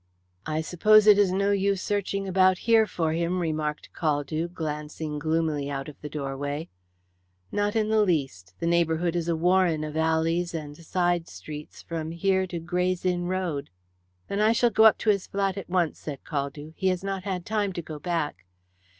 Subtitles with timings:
[0.47, 5.69] "I suppose it is no use searching about here for him?" remarked Caldew, glancing gloomily
[5.69, 6.69] out of the doorway.
[7.51, 8.55] "Not in the least.
[8.59, 13.25] The neighbourhood is a warren of alleys and side streets from here to Grays Inn
[13.25, 13.69] Road."
[14.27, 16.73] "Then I shall go up to his flat at once," said Caldew.
[16.75, 18.47] "He has not had time to go back."